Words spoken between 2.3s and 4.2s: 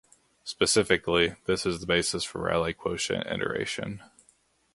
Rayleigh quotient iteration.